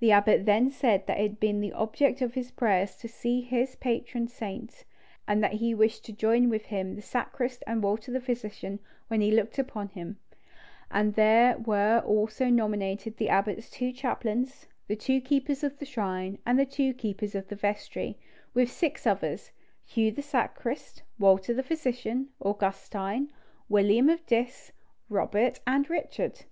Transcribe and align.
The 0.00 0.10
abbot 0.10 0.46
then 0.46 0.68
said 0.72 1.06
that 1.06 1.20
it 1.20 1.22
had 1.22 1.38
been 1.38 1.60
the 1.60 1.72
object 1.74 2.22
of 2.22 2.34
his 2.34 2.50
prayers 2.50 2.96
to 2.96 3.06
see 3.06 3.40
his 3.40 3.76
patron 3.76 4.26
saint, 4.26 4.84
and 5.28 5.44
that 5.44 5.52
he 5.52 5.76
wished 5.76 6.04
to 6.06 6.12
join 6.12 6.48
with 6.48 6.64
him 6.64 6.96
the 6.96 7.00
sacrist 7.02 7.62
and 7.68 7.80
Walter 7.80 8.10
the 8.10 8.18
physician 8.20 8.80
when 9.06 9.20
he 9.20 9.30
looked 9.30 9.60
upon 9.60 9.90
him; 9.90 10.18
and 10.90 11.14
there 11.14 11.56
were 11.58 12.00
also 12.04 12.48
nominated 12.50 13.16
the 13.16 13.28
abbot's 13.28 13.70
two 13.70 13.92
chaplains, 13.92 14.66
the 14.88 14.96
two 14.96 15.20
keepers 15.20 15.62
of 15.62 15.78
the 15.78 15.86
shrine, 15.86 16.38
and 16.44 16.58
the 16.58 16.66
two 16.66 16.92
keepers 16.92 17.36
of 17.36 17.46
the 17.46 17.54
vestry, 17.54 18.18
with 18.52 18.72
six 18.72 19.06
others, 19.06 19.52
Hugh 19.84 20.10
the 20.10 20.20
sacrist, 20.20 21.00
Walter 21.16 21.54
the 21.54 21.62
physician, 21.62 22.30
Augustine, 22.40 23.30
William 23.68 24.08
of 24.08 24.26
Diss, 24.26 24.72
Robert 25.08 25.60
and 25.64 25.88
Richard. 25.88 26.46